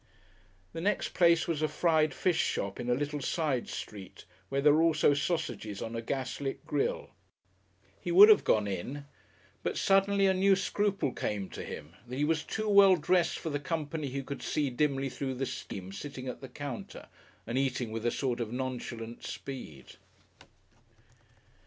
[0.73, 4.73] The next place was a fried fish shop in a little side street, where there
[4.73, 7.11] were also sausages on a gas lit grill.
[7.99, 9.05] He would have gone in,
[9.61, 13.51] but suddenly a new scruple came to him, that he was too well dressed for
[13.51, 17.07] the company he could see dimly through the steam sitting at the counter
[17.45, 19.97] and eating with a sort of nonchalant speed.